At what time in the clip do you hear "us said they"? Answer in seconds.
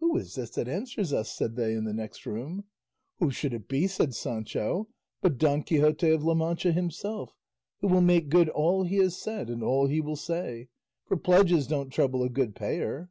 1.12-1.74